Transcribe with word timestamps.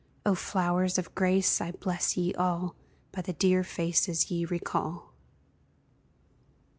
O 0.25 0.33
flowers 0.33 0.97
of 0.97 1.13
grace, 1.13 1.61
I 1.61 1.69
bless 1.73 2.17
ye 2.17 2.33
all 2.33 2.75
By 3.11 3.21
the 3.21 3.33
dear 3.33 3.63
faces 3.63 4.31
ye 4.31 4.45
recall! 4.45 5.13